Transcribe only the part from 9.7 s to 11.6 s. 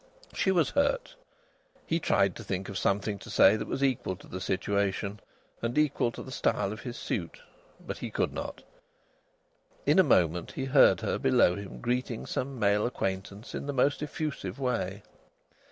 In a moment he heard her, below